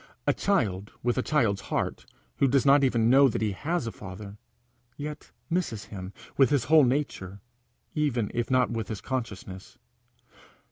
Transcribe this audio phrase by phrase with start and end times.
[0.25, 2.07] A child with a child's heart
[2.37, 4.39] who does not even know that he has a father,
[4.97, 7.39] yet misses him with his whole nature,
[7.93, 9.77] even if not with his consciousness.